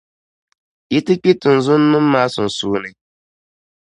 yi 0.91 0.99
ti 1.05 1.13
kpi 1.19 1.31
tinzunnim’ 1.41 2.05
maa 2.11 2.27
sunsuuni. 2.33 2.89